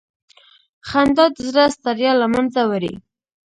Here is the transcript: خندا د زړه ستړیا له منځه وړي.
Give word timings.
خندا 0.87 1.25
د 1.35 1.37
زړه 1.49 1.65
ستړیا 1.75 2.11
له 2.21 2.27
منځه 2.33 2.61
وړي. 2.69 2.93